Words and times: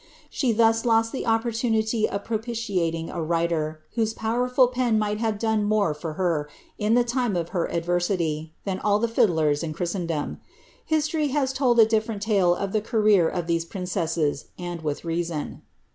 She 0.31 0.51
thus 0.51 0.83
lost 0.83 1.11
the 1.11 1.27
opportunity 1.27 2.09
of 2.09 2.23
propi 2.23 2.53
tiating 2.53 3.11
a 3.13 3.21
writer, 3.21 3.81
whose 3.93 4.15
powerful 4.15 4.67
pen 4.67 4.99
miffht 4.99 5.17
have 5.19 5.37
done 5.37 5.63
more 5.63 5.93
for 5.93 6.13
her, 6.13 6.49
in 6.79 6.95
the 6.95 7.03
time 7.03 7.35
<^ 7.35 7.49
her 7.49 7.71
adversity, 7.71 8.51
than 8.65 8.79
all 8.79 8.97
the 8.97 9.07
fiddlers 9.07 9.61
in 9.61 9.73
Christendom. 9.73 10.39
History 10.85 11.27
has 11.27 11.53
t<^d 11.53 11.77
a 11.77 11.85
different 11.85 12.23
tale 12.23 12.55
of 12.55 12.71
the 12.71 12.81
career 12.81 13.29
of 13.29 13.45
these 13.45 13.63
princesses, 13.63 14.45
and 14.57 14.81
with 14.81 15.05
reason. 15.05 15.61